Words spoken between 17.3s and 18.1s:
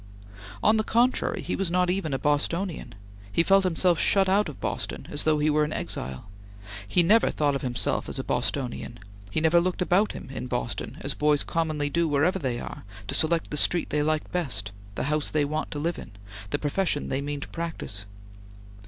to practise.